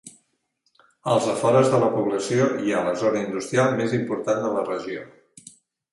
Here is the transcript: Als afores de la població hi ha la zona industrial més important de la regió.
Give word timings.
Als 1.15 1.27
afores 1.33 1.69
de 1.75 1.81
la 1.83 1.91
població 1.97 2.47
hi 2.63 2.73
ha 2.77 2.81
la 2.89 2.97
zona 3.05 3.23
industrial 3.27 3.77
més 3.83 3.97
important 4.03 4.45
de 4.47 4.51
la 4.59 4.65
regió. 4.71 5.09